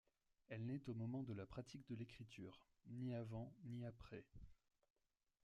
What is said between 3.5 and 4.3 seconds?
ni après.